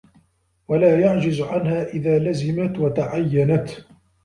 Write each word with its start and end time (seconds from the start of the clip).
وَلَا 0.67 0.99
يَعْجِزُ 0.99 1.41
عَنْهَا 1.41 1.83
إذَا 1.83 2.19
لَزِمَتْ 2.19 2.79
وَتَعَيَّنَتْ 2.79 3.69